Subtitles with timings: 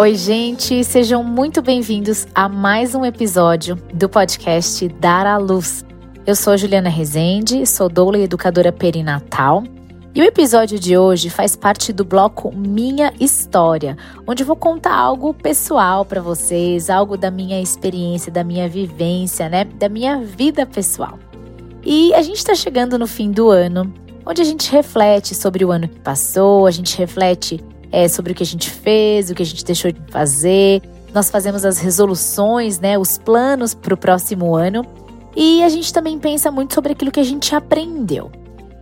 [0.00, 5.84] Oi, gente, sejam muito bem-vindos a mais um episódio do podcast Dar à Luz.
[6.26, 9.62] Eu sou Juliana Rezende, sou doula e educadora perinatal.
[10.14, 13.96] E o episódio de hoje faz parte do bloco Minha História,
[14.26, 19.64] onde vou contar algo pessoal para vocês, algo da minha experiência, da minha vivência, né,
[19.64, 21.18] da minha vida pessoal.
[21.84, 23.92] E a gente está chegando no fim do ano,
[24.26, 28.34] onde a gente reflete sobre o ano que passou, a gente reflete é, sobre o
[28.34, 30.82] que a gente fez, o que a gente deixou de fazer.
[31.12, 34.84] Nós fazemos as resoluções, né, os planos para o próximo ano.
[35.34, 38.30] E a gente também pensa muito sobre aquilo que a gente aprendeu.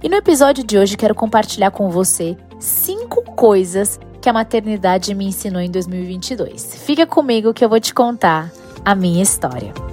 [0.02, 5.26] E no episódio de hoje quero compartilhar com você cinco coisas que a maternidade me
[5.26, 6.74] ensinou em 2022.
[6.84, 8.52] Fica comigo que eu vou te contar
[8.84, 9.87] a minha história.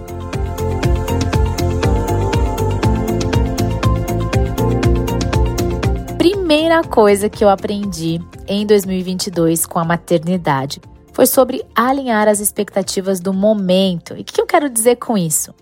[6.45, 10.79] Primeira coisa que eu aprendi em 2022 com a maternidade
[11.11, 14.15] foi sobre alinhar as expectativas do momento.
[14.15, 15.55] E o que eu quero dizer com isso?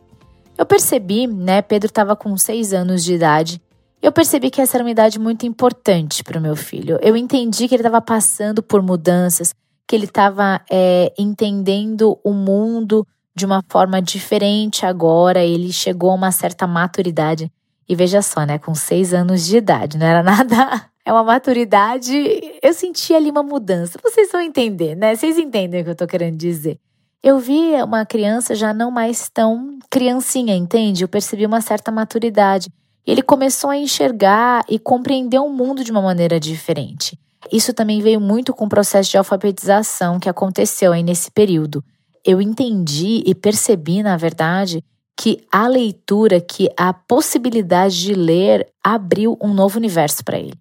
[0.57, 1.61] Eu percebi, né?
[1.61, 3.61] Pedro estava com seis anos de idade.
[4.01, 6.99] Eu percebi que essa era uma idade muito importante para o meu filho.
[7.01, 9.55] Eu entendi que ele estava passando por mudanças,
[9.87, 15.45] que ele estava é, entendendo o mundo de uma forma diferente agora.
[15.45, 17.49] Ele chegou a uma certa maturidade.
[17.87, 18.57] E veja só, né?
[18.57, 22.13] Com seis anos de idade, não era nada é uma maturidade.
[22.61, 23.99] Eu senti ali uma mudança.
[24.01, 25.15] Vocês vão entender, né?
[25.15, 26.79] Vocês entendem o que eu tô querendo dizer.
[27.21, 31.03] Eu vi uma criança já não mais tão criancinha, entende?
[31.03, 32.69] Eu percebi uma certa maturidade.
[33.05, 37.17] Ele começou a enxergar e compreender o mundo de uma maneira diferente.
[37.51, 41.83] Isso também veio muito com o processo de alfabetização que aconteceu aí nesse período.
[42.25, 44.83] Eu entendi e percebi, na verdade,
[45.17, 50.57] que a leitura, que a possibilidade de ler abriu um novo universo para ele.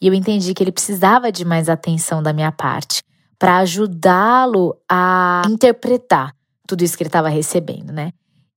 [0.00, 3.02] E eu entendi que ele precisava de mais atenção da minha parte
[3.38, 6.34] para ajudá-lo a interpretar
[6.66, 8.12] tudo isso que ele estava recebendo, né?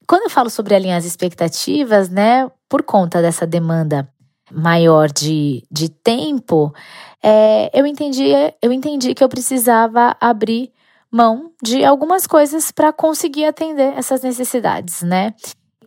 [0.07, 4.07] Quando eu falo sobre alinhar as expectativas, né, por conta dessa demanda
[4.49, 6.73] maior de, de tempo,
[7.21, 8.31] é, eu entendi
[8.61, 10.71] eu entendi que eu precisava abrir
[11.17, 15.33] mão de algumas coisas para conseguir atender essas necessidades, né?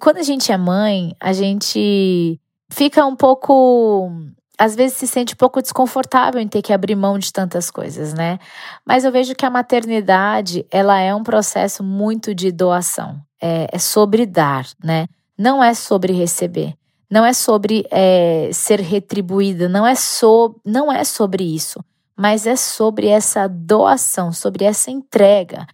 [0.01, 2.41] Quando a gente é mãe, a gente
[2.73, 4.11] fica um pouco
[4.59, 8.13] às vezes se sente um pouco desconfortável em ter que abrir mão de tantas coisas,
[8.13, 8.39] né?
[8.85, 13.19] Mas eu vejo que a maternidade, ela é um processo muito de doação.
[13.41, 15.07] É, é sobre dar, né?
[15.39, 16.75] Não é sobre receber.
[17.11, 19.67] Não é sobre é, ser retribuída.
[19.67, 21.83] Não é, so, não é sobre isso.
[22.21, 25.67] Mas é sobre essa doação, sobre essa entrega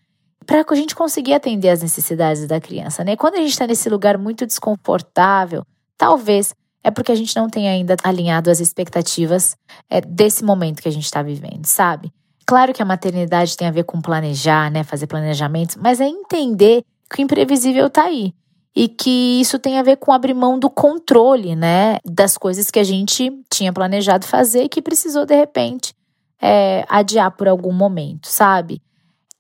[0.47, 3.17] para a gente conseguir atender as necessidades da criança, né?
[3.17, 5.65] Quando a gente está nesse lugar muito desconfortável,
[5.99, 9.57] talvez é porque a gente não tem ainda alinhado as expectativas
[9.91, 12.13] é, desse momento que a gente está vivendo, sabe?
[12.47, 16.85] Claro que a maternidade tem a ver com planejar, né, fazer planejamentos, mas é entender
[17.13, 18.33] que o imprevisível está aí
[18.73, 22.79] e que isso tem a ver com abrir mão do controle, né, das coisas que
[22.79, 25.93] a gente tinha planejado fazer e que precisou de repente
[26.41, 28.83] é, adiar por algum momento, sabe?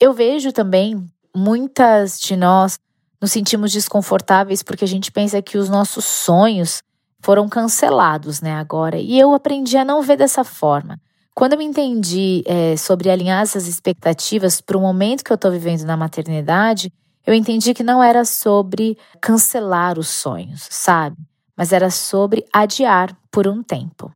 [0.01, 2.79] Eu vejo também muitas de nós
[3.21, 6.83] nos sentimos desconfortáveis porque a gente pensa que os nossos sonhos
[7.21, 8.99] foram cancelados, né, agora.
[8.99, 11.01] E eu aprendi a não ver dessa forma.
[11.35, 15.83] Quando eu entendi é, sobre alinhar essas expectativas para o momento que eu estou vivendo
[15.83, 16.91] na maternidade,
[17.27, 21.17] eu entendi que não era sobre cancelar os sonhos, sabe?
[21.56, 24.15] Mas era sobre adiar por um tempo.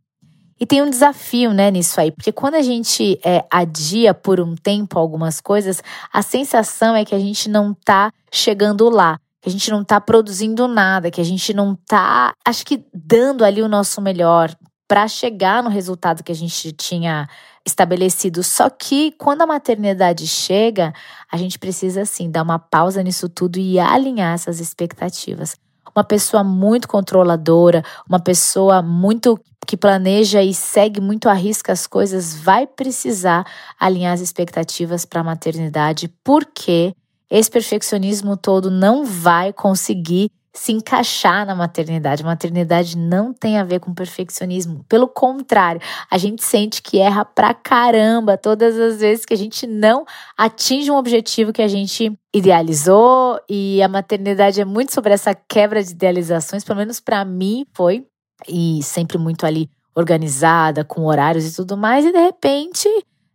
[0.60, 4.54] E tem um desafio, né, nisso aí, porque quando a gente é, adia por um
[4.54, 5.82] tempo algumas coisas,
[6.12, 10.00] a sensação é que a gente não tá chegando lá que a gente não tá
[10.00, 14.54] produzindo nada, que a gente não tá, acho que dando ali o nosso melhor
[14.86, 17.28] para chegar no resultado que a gente tinha
[17.64, 18.42] estabelecido.
[18.42, 20.92] Só que quando a maternidade chega,
[21.30, 25.56] a gente precisa assim dar uma pausa nisso tudo e alinhar essas expectativas.
[25.94, 31.86] Uma pessoa muito controladora, uma pessoa muito que planeja e segue muito à risca as
[31.86, 33.46] coisas, vai precisar
[33.78, 36.94] alinhar as expectativas para a maternidade, porque
[37.30, 42.24] esse perfeccionismo todo não vai conseguir se encaixar na maternidade.
[42.24, 44.84] Maternidade não tem a ver com perfeccionismo.
[44.88, 45.80] Pelo contrário,
[46.10, 50.04] a gente sente que erra pra caramba todas as vezes que a gente não
[50.36, 53.38] atinge um objetivo que a gente idealizou.
[53.48, 58.06] E a maternidade é muito sobre essa quebra de idealizações, pelo menos para mim foi.
[58.48, 62.04] E sempre muito ali organizada, com horários e tudo mais.
[62.04, 62.88] E de repente,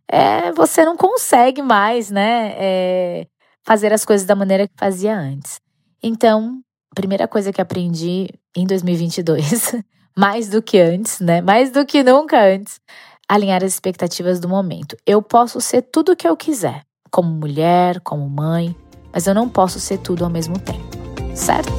[0.08, 2.54] é, você não consegue mais, né?
[2.56, 3.26] É,
[3.64, 5.60] fazer as coisas da maneira que fazia antes.
[6.02, 6.60] Então,
[6.96, 9.74] primeira coisa que aprendi em 2022,
[10.16, 11.42] mais do que antes, né?
[11.42, 12.80] Mais do que nunca antes,
[13.28, 14.96] alinhar as expectativas do momento.
[15.06, 18.74] Eu posso ser tudo o que eu quiser, como mulher, como mãe,
[19.12, 20.88] mas eu não posso ser tudo ao mesmo tempo,
[21.34, 21.70] certo?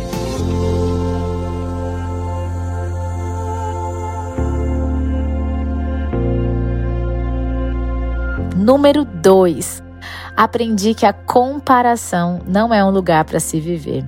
[8.56, 9.82] Número 2.
[10.36, 14.06] Aprendi que a comparação não é um lugar para se viver.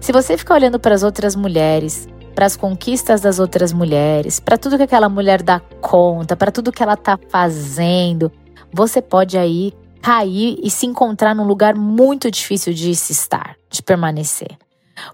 [0.00, 4.56] Se você ficar olhando para as outras mulheres, para as conquistas das outras mulheres, para
[4.56, 8.32] tudo que aquela mulher dá conta, para tudo que ela está fazendo,
[8.72, 13.82] você pode aí cair e se encontrar num lugar muito difícil de se estar, de
[13.82, 14.56] permanecer.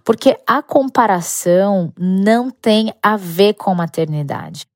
[0.05, 4.67] Porque a comparação não tem a ver com maternidade.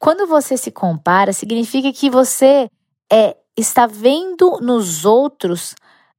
[0.00, 2.68] Quando você se compara, significa que você
[3.10, 5.76] é, está vendo nos outros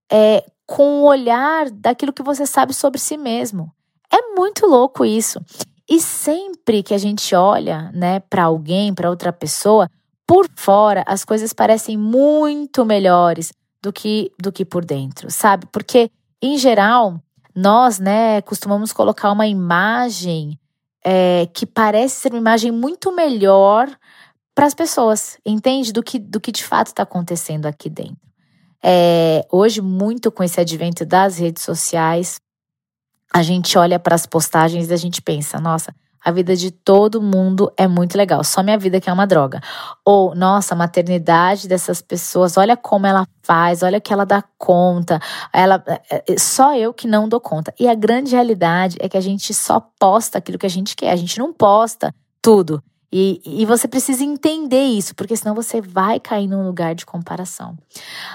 [0.10, 3.70] é, com o olhar daquilo que você sabe sobre si mesmo.
[4.10, 5.42] É muito louco isso.
[5.90, 9.90] E sempre que a gente olha, né, para alguém, para outra pessoa,
[10.26, 13.52] por fora as coisas parecem muito melhores
[13.84, 15.66] do que do que por dentro, sabe?
[15.70, 16.10] Porque
[16.42, 17.20] em geral
[17.54, 20.58] nós, né, costumamos colocar uma imagem
[21.04, 23.90] é, que parece ser uma imagem muito melhor
[24.56, 25.92] para as pessoas, entende?
[25.92, 28.31] Do que, do que de fato está acontecendo aqui dentro.
[28.84, 32.40] É, hoje, muito com esse advento das redes sociais,
[33.34, 35.94] a gente olha para as postagens e a gente pensa, nossa,
[36.24, 39.60] a vida de todo mundo é muito legal, só minha vida que é uma droga.
[40.06, 45.20] Ou, nossa, a maternidade dessas pessoas, olha como ela faz, olha que ela dá conta.
[45.52, 47.74] Ela, é, é, só eu que não dou conta.
[47.80, 51.12] E a grande realidade é que a gente só posta aquilo que a gente quer,
[51.12, 52.84] a gente não posta tudo.
[53.14, 57.78] E, e você precisa entender isso, porque senão você vai cair num lugar de comparação.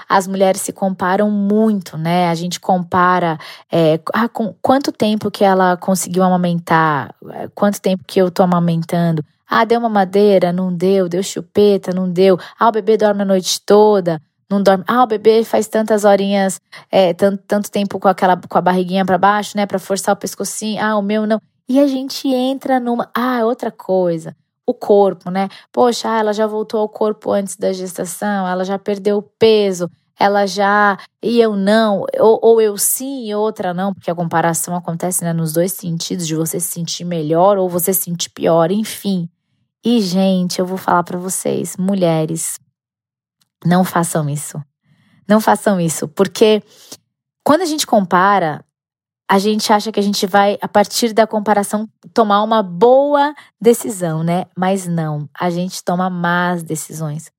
[0.07, 2.29] As mulheres se comparam muito, né?
[2.29, 3.39] A gente compara
[3.71, 8.43] é, ah, com quanto tempo que ela conseguiu amamentar, é, quanto tempo que eu tô
[8.43, 9.25] amamentando.
[9.49, 10.53] Ah, deu uma madeira?
[10.53, 11.09] Não deu.
[11.09, 11.91] Deu chupeta?
[11.91, 12.37] Não deu.
[12.59, 14.21] Ah, o bebê dorme a noite toda?
[14.47, 14.83] Não dorme.
[14.87, 19.05] Ah, o bebê faz tantas horinhas, é, tanto, tanto tempo com aquela com a barriguinha
[19.05, 20.83] para baixo, né, para forçar o pescocinho.
[20.83, 21.41] Ah, o meu não.
[21.67, 24.35] E a gente entra numa, ah, outra coisa
[24.67, 25.47] o corpo, né?
[25.71, 30.97] Poxa, ela já voltou ao corpo antes da gestação, ela já perdeu peso, ela já.
[31.23, 35.31] E eu não, ou, ou eu sim e outra não, porque a comparação acontece né,
[35.31, 39.29] nos dois sentidos, de você se sentir melhor ou você se sentir pior, enfim.
[39.85, 42.59] E, gente, eu vou falar para vocês, mulheres,
[43.65, 44.61] não façam isso.
[45.27, 46.61] Não façam isso, porque
[47.43, 48.63] quando a gente compara,
[49.29, 54.23] a gente acha que a gente vai, a partir da comparação, tomar uma boa decisão,
[54.23, 54.45] né?
[54.55, 57.29] Mas não, a gente toma más decisões.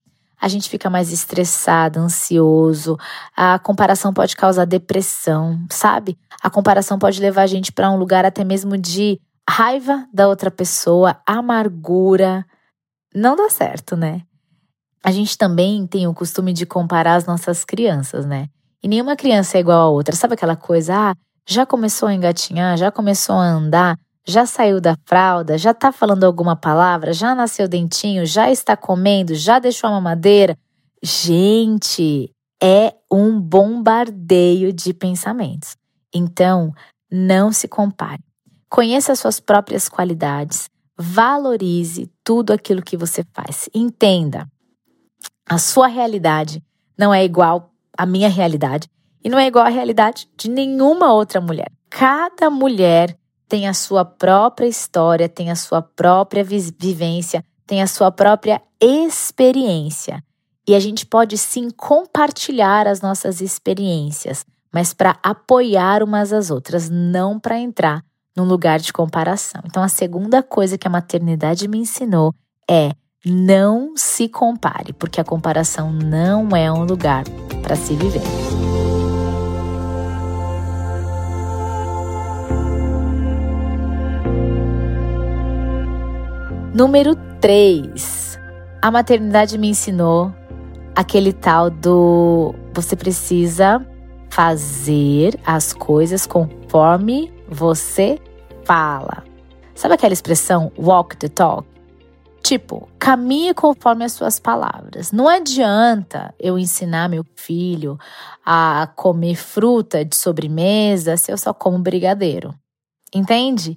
[0.41, 2.97] A gente fica mais estressado, ansioso.
[3.35, 6.17] A comparação pode causar depressão, sabe?
[6.43, 9.19] A comparação pode levar a gente para um lugar até mesmo de
[9.49, 12.45] raiva da outra pessoa, amargura.
[13.15, 14.23] Não dá certo, né?
[15.03, 18.49] A gente também tem o costume de comparar as nossas crianças, né?
[18.83, 20.15] E nenhuma criança é igual a outra.
[20.15, 21.15] Sabe aquela coisa, ah,
[21.49, 22.77] já começou a engatinhar?
[22.77, 23.99] Já começou a andar?
[24.27, 25.57] Já saiu da fralda?
[25.57, 27.15] Já está falando alguma palavra?
[27.15, 28.27] Já nasceu dentinho?
[28.27, 29.35] Já está comendo?
[29.35, 30.55] Já deixou a mamadeira?
[31.03, 32.31] Gente,
[32.63, 35.75] é um bombardeio de pensamentos.
[36.15, 36.71] Então,
[37.11, 38.23] não se compare.
[38.69, 40.69] Conheça as suas próprias qualidades.
[40.99, 43.71] Valorize tudo aquilo que você faz.
[43.75, 44.47] Entenda,
[45.49, 46.63] a sua realidade
[46.99, 48.87] não é igual à minha realidade
[49.29, 51.71] e não é igual à realidade de nenhuma outra mulher.
[51.91, 53.15] Cada mulher
[53.47, 60.25] tem a sua própria história, tem a sua própria vivência, tem a sua própria experiência.
[60.67, 66.89] E a gente pode sim compartilhar as nossas experiências, mas para apoiar umas às outras,
[66.89, 68.03] não para entrar
[68.35, 69.61] num lugar de comparação.
[69.67, 72.35] Então, a segunda coisa que a maternidade me ensinou
[72.67, 72.93] é
[73.27, 77.25] não se compare, porque a comparação não é um lugar
[77.63, 78.23] para se viver.
[86.79, 88.39] Número 3.
[88.81, 90.33] A maternidade me ensinou
[90.95, 93.85] aquele tal do você precisa
[94.31, 98.21] fazer as coisas conforme você
[98.65, 99.25] fala.
[99.75, 101.67] Sabe aquela expressão walk the talk?
[102.45, 105.11] Tipo, caminhe conforme as suas palavras.
[105.11, 107.99] Não adianta eu ensinar meu filho
[108.47, 112.55] a comer fruta de sobremesa se eu só como brigadeiro.
[113.13, 113.77] Entende?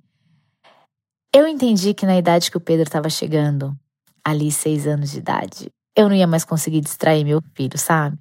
[1.33, 3.75] Eu entendi que na idade que o Pedro estava chegando,
[4.23, 8.17] ali seis anos de idade, eu não ia mais conseguir distrair meu filho, sabe?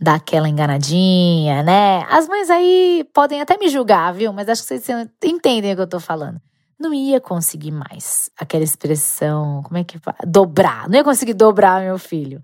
[0.00, 2.06] dar aquela enganadinha, né?
[2.08, 4.32] As mães aí podem até me julgar, viu?
[4.32, 6.40] Mas acho que vocês entendem o que eu tô falando.
[6.78, 10.16] Não ia conseguir mais aquela expressão, como é que fala?
[10.26, 10.88] Dobrar.
[10.88, 12.40] Não ia conseguir dobrar meu filho.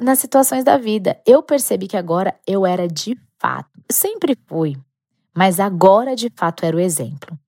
[0.00, 3.70] Nas situações da vida, eu percebi que agora eu era de fato.
[3.90, 4.76] Sempre fui,
[5.34, 7.38] mas agora de fato era o exemplo.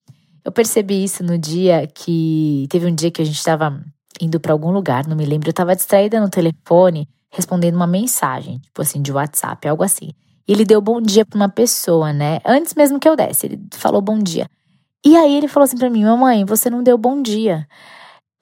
[0.45, 2.67] Eu percebi isso no dia que.
[2.71, 3.83] Teve um dia que a gente estava
[4.21, 5.49] indo para algum lugar, não me lembro.
[5.49, 10.11] Eu estava distraída no telefone respondendo uma mensagem, tipo assim, de WhatsApp, algo assim.
[10.47, 12.39] E ele deu bom dia para uma pessoa, né?
[12.45, 14.49] Antes mesmo que eu desse, ele falou bom dia.
[15.05, 17.67] E aí ele falou assim para mim: "Mamãe, você não deu bom dia".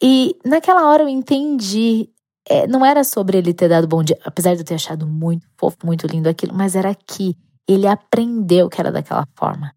[0.02, 2.10] E naquela hora eu entendi,
[2.48, 5.46] é, não era sobre ele ter dado bom dia, apesar de eu ter achado muito
[5.56, 7.36] fofo, muito lindo aquilo, mas era que
[7.68, 9.72] ele aprendeu que era daquela forma.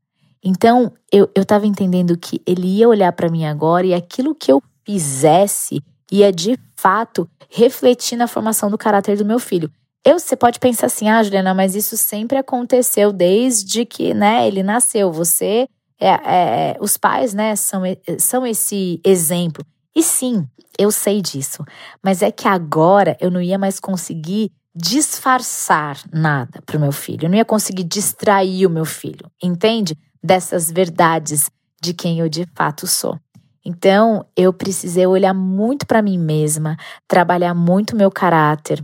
[0.45, 4.51] Então, eu, eu tava entendendo que ele ia olhar para mim agora e aquilo que
[4.51, 9.71] eu fizesse ia de fato refletir na formação do caráter do meu filho.
[10.05, 14.61] Eu, você pode pensar assim, ah, Juliana, mas isso sempre aconteceu desde que, né, ele
[14.61, 15.11] nasceu.
[15.11, 15.67] Você,
[15.99, 17.81] é, é, os pais, né, são,
[18.19, 19.65] são esse exemplo.
[19.95, 20.47] E sim,
[20.77, 21.65] eu sei disso.
[22.03, 27.25] Mas é que agora eu não ia mais conseguir disfarçar nada para o meu filho.
[27.25, 29.97] Eu não ia conseguir distrair o meu filho, entende?
[30.25, 33.19] Dessas verdades de quem eu de fato sou.
[33.63, 36.75] Então, eu precisei olhar muito para mim mesma,
[37.07, 38.83] trabalhar muito meu caráter,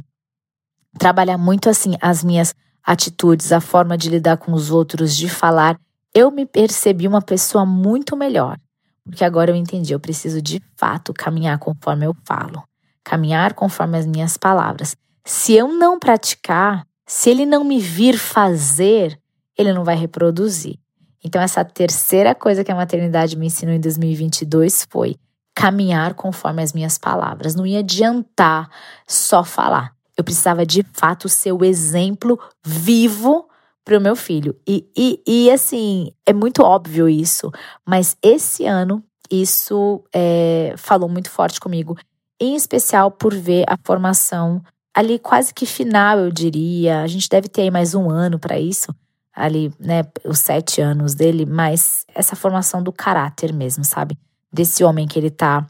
[0.99, 5.79] trabalhar muito assim as minhas atitudes, a forma de lidar com os outros, de falar.
[6.13, 8.59] Eu me percebi uma pessoa muito melhor,
[9.03, 12.61] porque agora eu entendi, eu preciso de fato caminhar conforme eu falo,
[13.03, 14.95] caminhar conforme as minhas palavras.
[15.25, 19.19] Se eu não praticar, se ele não me vir fazer,
[19.57, 20.80] ele não vai reproduzir.
[21.23, 25.15] Então, essa terceira coisa que a maternidade me ensinou em 2022 foi
[25.53, 27.55] caminhar conforme as minhas palavras.
[27.55, 28.69] Não ia adiantar
[29.07, 29.93] só falar.
[30.17, 33.47] Eu precisava de fato ser o exemplo vivo
[33.83, 34.55] para o meu filho.
[34.67, 37.51] E, e, e, assim, é muito óbvio isso,
[37.85, 41.97] mas esse ano isso é, falou muito forte comigo,
[42.39, 44.61] em especial por ver a formação
[44.93, 47.01] ali quase que final, eu diria.
[47.01, 48.93] A gente deve ter aí mais um ano para isso
[49.33, 54.17] ali, né, os sete anos dele, mas essa formação do caráter mesmo, sabe?
[54.51, 55.65] Desse homem que ele tá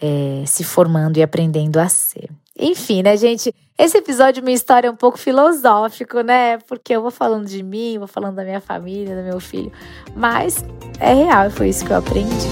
[0.00, 2.30] é, se formando e aprendendo a ser.
[2.58, 3.54] Enfim, né, gente?
[3.78, 6.56] Esse episódio, minha história é um pouco filosófico, né?
[6.66, 9.70] Porque eu vou falando de mim, vou falando da minha família, do meu filho,
[10.14, 10.64] mas
[10.98, 12.48] é real foi isso que eu aprendi.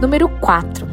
[0.00, 0.91] Número 4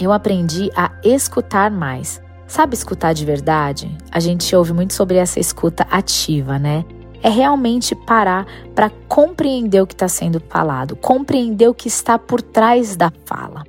[0.00, 2.20] eu aprendi a escutar mais.
[2.46, 3.96] Sabe escutar de verdade?
[4.10, 6.84] A gente ouve muito sobre essa escuta ativa, né?
[7.22, 12.42] É realmente parar para compreender o que está sendo falado, compreender o que está por
[12.42, 13.64] trás da fala.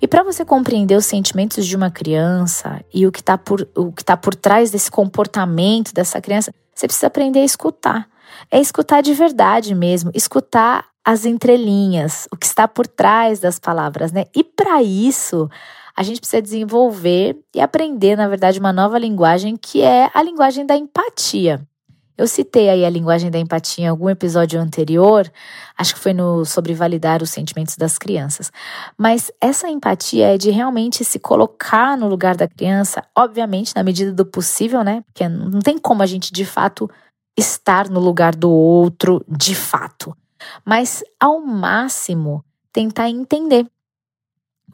[0.00, 3.68] E para você compreender os sentimentos de uma criança e o que está por,
[4.04, 8.08] tá por trás desse comportamento dessa criança, você precisa aprender a escutar.
[8.50, 14.12] É escutar de verdade mesmo, escutar as entrelinhas, o que está por trás das palavras,
[14.12, 14.26] né?
[14.36, 15.48] E para isso,
[15.96, 20.66] a gente precisa desenvolver e aprender, na verdade, uma nova linguagem que é a linguagem
[20.66, 21.66] da empatia.
[22.14, 25.32] Eu citei aí a linguagem da empatia em algum episódio anterior,
[25.78, 28.52] acho que foi no sobre validar os sentimentos das crianças.
[28.94, 34.12] Mas essa empatia é de realmente se colocar no lugar da criança, obviamente na medida
[34.12, 35.02] do possível, né?
[35.06, 36.86] Porque não tem como a gente de fato
[37.34, 40.14] estar no lugar do outro de fato
[40.64, 43.66] mas ao máximo tentar entender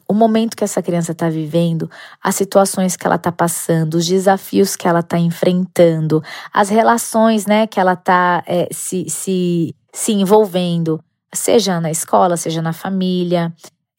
[0.07, 1.89] o momento que essa criança está vivendo,
[2.21, 6.21] as situações que ela está passando, os desafios que ela está enfrentando,
[6.53, 11.03] as relações né, que ela está é, se, se, se envolvendo,
[11.33, 13.53] seja na escola, seja na família,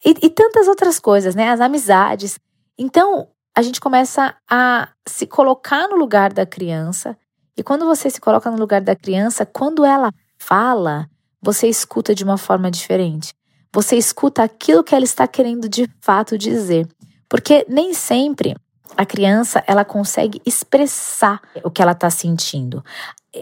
[0.05, 1.49] e, e tantas outras coisas, né?
[1.49, 2.39] As amizades.
[2.77, 7.17] Então, a gente começa a se colocar no lugar da criança,
[7.57, 11.09] e quando você se coloca no lugar da criança, quando ela fala,
[11.47, 13.33] você escuta de uma forma diferente.
[13.73, 16.85] Você escuta aquilo que ela está querendo de fato dizer.
[17.29, 18.53] Porque nem sempre
[18.97, 22.83] a criança ela consegue expressar o que ela está sentindo.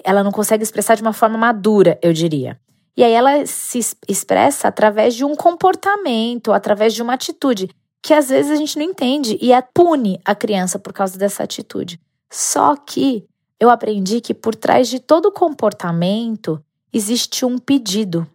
[0.03, 2.59] Ela não consegue expressar de uma forma madura, eu diria.
[2.95, 7.71] E aí ela se expressa através de um comportamento, através de uma atitude
[8.03, 11.99] que às vezes a gente não entende e pune a criança por causa dessa atitude.
[12.31, 13.25] Só que
[13.59, 16.63] eu aprendi que por trás de todo comportamento
[16.95, 18.25] existe um pedido.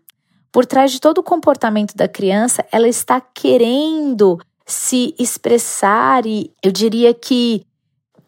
[0.53, 6.71] Por trás de todo o comportamento da criança, ela está querendo se expressar e eu
[6.71, 7.65] diria que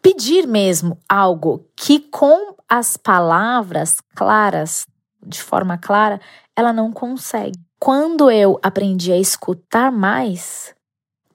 [0.01, 4.87] pedir mesmo algo que com as palavras claras,
[5.25, 6.19] de forma clara,
[6.55, 7.59] ela não consegue.
[7.79, 10.73] Quando eu aprendi a escutar mais,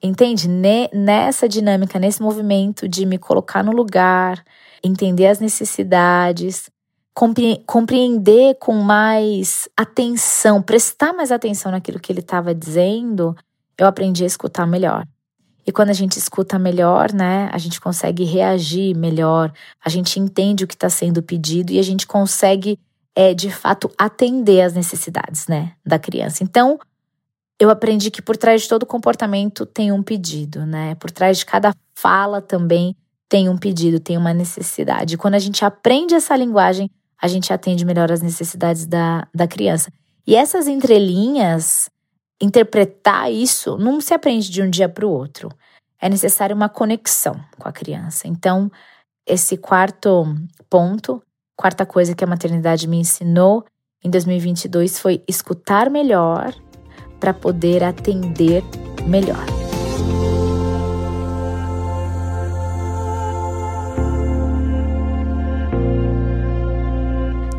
[0.01, 0.47] entende?
[0.93, 4.43] nessa dinâmica, nesse movimento de me colocar no lugar,
[4.83, 6.69] entender as necessidades,
[7.13, 13.35] compreender com mais atenção, prestar mais atenção naquilo que ele estava dizendo,
[13.77, 15.05] eu aprendi a escutar melhor.
[15.65, 19.51] E quando a gente escuta melhor, né, a gente consegue reagir melhor,
[19.83, 22.79] a gente entende o que está sendo pedido e a gente consegue,
[23.15, 26.43] é, de fato, atender às necessidades, né, da criança.
[26.43, 26.79] Então,
[27.59, 30.95] eu aprendi que por trás de todo comportamento tem um pedido, né?
[30.95, 32.95] Por trás de cada fala também
[33.27, 35.15] tem um pedido, tem uma necessidade.
[35.15, 36.89] E quando a gente aprende essa linguagem,
[37.21, 39.91] a gente atende melhor as necessidades da, da criança.
[40.25, 41.89] E essas entrelinhas,
[42.41, 45.49] interpretar isso, não se aprende de um dia para o outro.
[46.01, 48.27] É necessário uma conexão com a criança.
[48.27, 48.71] Então,
[49.27, 50.25] esse quarto
[50.69, 51.21] ponto,
[51.55, 53.65] quarta coisa que a maternidade me ensinou
[54.03, 56.55] em 2022 foi escutar melhor
[57.19, 58.63] para poder atender
[59.05, 59.68] melhor.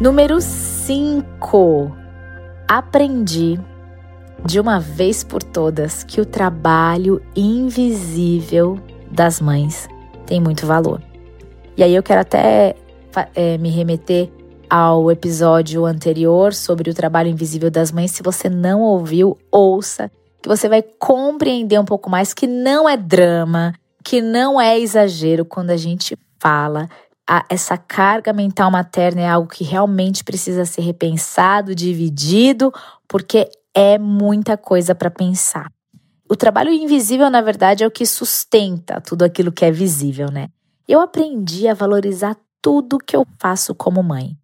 [0.00, 1.94] Número 5.
[2.66, 3.60] Aprendi
[4.46, 8.80] de uma vez por todas que o trabalho invisível
[9.10, 9.86] das mães
[10.24, 11.02] tem muito valor.
[11.76, 12.74] E aí eu quero até
[13.34, 14.30] é, me remeter
[14.70, 18.12] ao episódio anterior sobre o trabalho invisível das mães.
[18.12, 22.96] Se você não ouviu, ouça, que você vai compreender um pouco mais que não é
[22.96, 26.88] drama, que não é exagero quando a gente fala
[27.30, 32.72] a, essa carga mental materna é algo que realmente precisa ser repensado, dividido,
[33.06, 35.70] porque é muita coisa para pensar.
[36.28, 40.48] O trabalho invisível, na verdade, é o que sustenta tudo aquilo que é visível, né?
[40.88, 44.36] Eu aprendi a valorizar tudo que eu faço como mãe.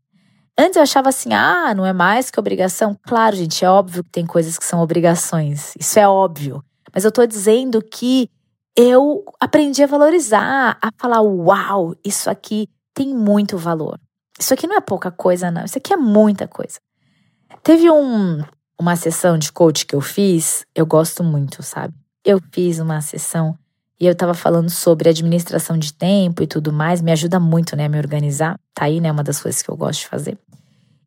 [0.57, 2.97] Antes eu achava assim, ah, não é mais que obrigação.
[3.03, 5.75] Claro, gente, é óbvio que tem coisas que são obrigações.
[5.77, 6.63] Isso é óbvio.
[6.95, 8.31] Mas eu tô dizendo que
[8.77, 14.01] eu aprendi a valorizar, a falar, uau, isso aqui tem muito valor.
[14.41, 15.65] Isso aqui não é pouca coisa, não.
[15.65, 16.81] Isso aqui é muita coisa.
[17.63, 18.43] Teve um,
[18.81, 21.95] uma sessão de coach que eu fiz, eu gosto muito, sabe?
[22.25, 23.57] Eu fiz uma sessão
[24.01, 27.85] e eu tava falando sobre administração de tempo e tudo mais, me ajuda muito, né,
[27.85, 28.59] a me organizar.
[28.75, 30.39] Tá aí, né, uma das coisas que eu gosto de fazer.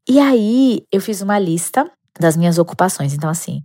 [0.07, 3.13] E aí, eu fiz uma lista das minhas ocupações.
[3.13, 3.63] Então, assim,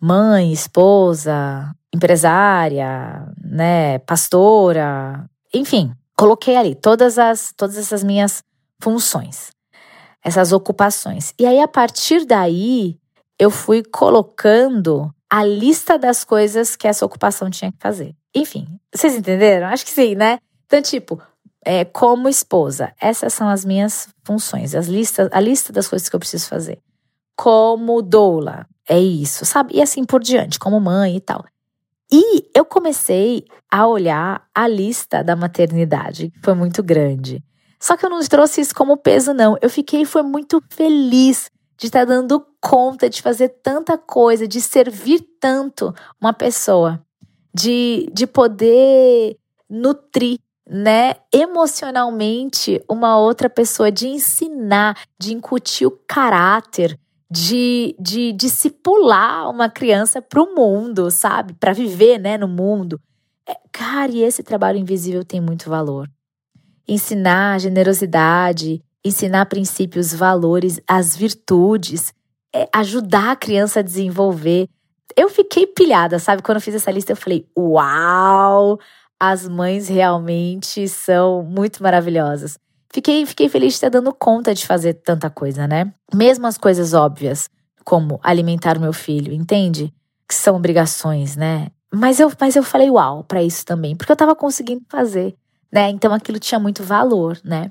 [0.00, 8.42] mãe, esposa, empresária, né, pastora, enfim, coloquei ali todas as todas essas minhas
[8.80, 9.50] funções,
[10.24, 11.32] essas ocupações.
[11.38, 12.98] E aí a partir daí
[13.38, 18.14] eu fui colocando a lista das coisas que essa ocupação tinha que fazer.
[18.34, 19.68] Enfim, vocês entenderam?
[19.68, 20.38] Acho que sim, né?
[20.66, 21.20] Então, tipo,
[21.64, 26.16] é, como esposa, essas são as minhas funções, as listas, a lista das coisas que
[26.16, 26.78] eu preciso fazer.
[27.36, 29.76] Como doula, é isso, sabe?
[29.76, 31.44] E assim por diante, como mãe e tal.
[32.12, 37.42] E eu comecei a olhar a lista da maternidade, que foi muito grande.
[37.80, 39.56] Só que eu não trouxe isso como peso, não.
[39.62, 45.20] Eu fiquei foi muito feliz de estar dando conta de fazer tanta coisa, de servir
[45.40, 47.04] tanto uma pessoa,
[47.52, 49.36] de, de poder
[49.68, 56.96] nutrir, né, emocionalmente uma outra pessoa, de ensinar, de incutir o caráter,
[57.32, 61.54] de, de discipular uma criança para o mundo, sabe?
[61.54, 63.00] Para viver né, no mundo.
[63.48, 66.10] É, cara, e esse trabalho invisível tem muito valor.
[66.86, 72.12] Ensinar generosidade, ensinar princípios, valores, as virtudes,
[72.54, 74.68] é, ajudar a criança a desenvolver.
[75.16, 76.42] Eu fiquei pilhada, sabe?
[76.42, 78.78] Quando eu fiz essa lista, eu falei: Uau!
[79.18, 82.58] As mães realmente são muito maravilhosas.
[82.92, 85.92] Fiquei, fiquei feliz de estar dando conta de fazer tanta coisa, né?
[86.14, 87.48] Mesmo as coisas óbvias,
[87.84, 89.92] como alimentar o meu filho, entende?
[90.28, 91.68] Que são obrigações, né?
[91.92, 95.34] Mas eu, mas eu falei uau para isso também, porque eu tava conseguindo fazer,
[95.72, 95.88] né?
[95.88, 97.70] Então aquilo tinha muito valor, né?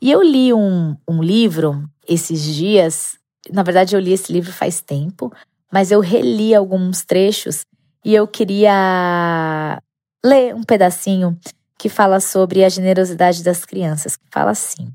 [0.00, 3.16] E eu li um, um livro esses dias,
[3.52, 5.32] na verdade eu li esse livro faz tempo,
[5.72, 7.64] mas eu reli alguns trechos
[8.04, 9.80] e eu queria
[10.24, 11.36] ler um pedacinho
[11.82, 14.86] que fala sobre a generosidade das crianças, que fala assim.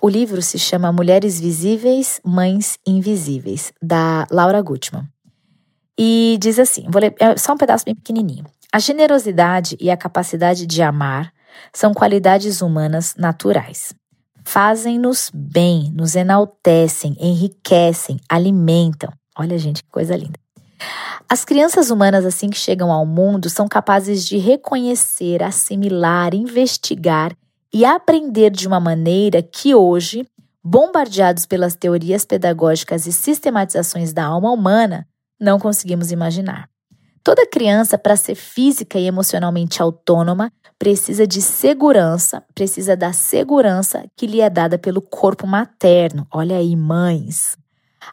[0.00, 5.08] O livro se chama Mulheres Visíveis, Mães Invisíveis, da Laura Gutman.
[5.96, 8.44] E diz assim: vou ler é só um pedaço bem pequenininho.
[8.72, 11.32] A generosidade e a capacidade de amar
[11.72, 13.94] são qualidades humanas naturais.
[14.42, 19.12] Fazem-nos bem, nos enaltecem, enriquecem, alimentam.
[19.38, 20.41] Olha, gente, que coisa linda.
[21.28, 27.32] As crianças humanas, assim que chegam ao mundo, são capazes de reconhecer, assimilar, investigar
[27.72, 30.26] e aprender de uma maneira que hoje,
[30.62, 35.06] bombardeados pelas teorias pedagógicas e sistematizações da alma humana,
[35.40, 36.68] não conseguimos imaginar.
[37.24, 44.26] Toda criança, para ser física e emocionalmente autônoma, precisa de segurança, precisa da segurança que
[44.26, 46.26] lhe é dada pelo corpo materno.
[46.32, 47.56] Olha aí, mães.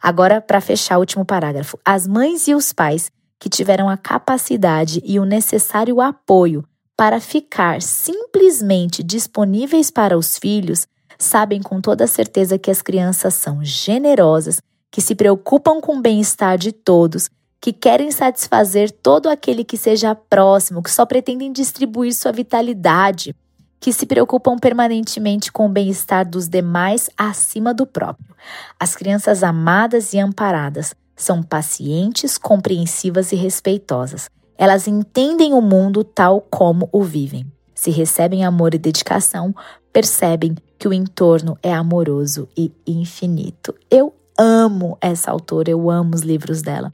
[0.01, 5.01] Agora, para fechar o último parágrafo, as mães e os pais que tiveram a capacidade
[5.03, 6.63] e o necessário apoio
[6.97, 10.85] para ficar simplesmente disponíveis para os filhos
[11.17, 16.57] sabem com toda certeza que as crianças são generosas, que se preocupam com o bem-estar
[16.57, 17.29] de todos
[17.61, 23.35] que querem satisfazer todo aquele que seja próximo, que só pretendem distribuir sua vitalidade,
[23.79, 28.35] que se preocupam permanentemente com o bem-estar dos demais acima do próprio.
[28.79, 34.29] As crianças amadas e amparadas são pacientes, compreensivas e respeitosas.
[34.57, 37.45] Elas entendem o mundo tal como o vivem.
[37.73, 39.55] Se recebem amor e dedicação,
[39.93, 43.73] percebem que o entorno é amoroso e infinito.
[43.89, 46.91] Eu amo essa autora, eu amo os livros dela.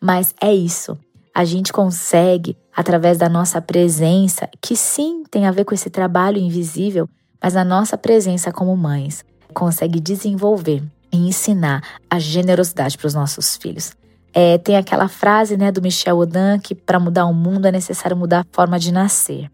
[0.00, 0.96] Mas é isso.
[1.34, 6.38] A gente consegue, através da nossa presença, que sim tem a ver com esse trabalho
[6.38, 7.08] invisível,
[7.42, 13.56] mas a nossa presença como mães consegue desenvolver e ensinar a generosidade para os nossos
[13.56, 13.92] filhos.
[14.32, 18.16] É, tem aquela frase né, do Michel Odan que para mudar o mundo é necessário
[18.16, 19.50] mudar a forma de nascer.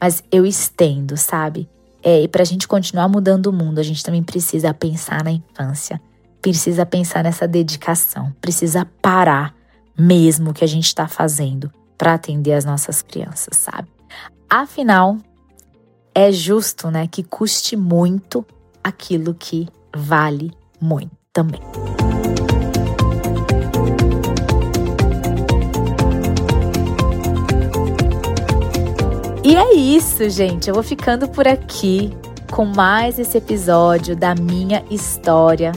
[0.00, 1.68] Mas eu estendo, sabe?
[2.02, 5.30] É, e para a gente continuar mudando o mundo, a gente também precisa pensar na
[5.30, 6.00] infância,
[6.42, 9.54] precisa pensar nessa dedicação, precisa parar
[9.98, 13.88] mesmo que a gente está fazendo para atender as nossas crianças, sabe?
[14.48, 15.18] Afinal,
[16.14, 18.44] é justo, né, que custe muito
[18.82, 21.60] aquilo que vale muito também.
[29.42, 30.68] E é isso, gente.
[30.68, 32.10] Eu vou ficando por aqui
[32.50, 35.72] com mais esse episódio da minha história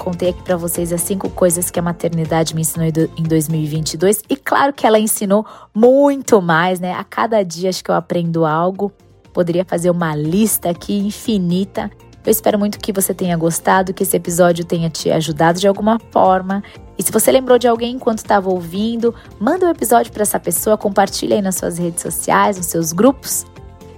[0.00, 4.34] Contei aqui para vocês as cinco coisas que a maternidade me ensinou em 2022 e
[4.34, 6.94] claro que ela ensinou muito mais, né?
[6.94, 8.90] A cada dia acho que eu aprendo algo.
[9.30, 11.90] Poderia fazer uma lista aqui infinita.
[12.24, 15.98] Eu espero muito que você tenha gostado, que esse episódio tenha te ajudado de alguma
[16.10, 16.62] forma.
[16.96, 20.40] E se você lembrou de alguém enquanto estava ouvindo, manda o um episódio para essa
[20.40, 23.44] pessoa, compartilha aí nas suas redes sociais, nos seus grupos.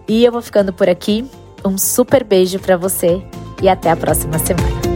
[0.08, 1.24] E eu vou ficando por aqui.
[1.64, 3.22] Um super beijo para você
[3.62, 4.91] e até a próxima semana.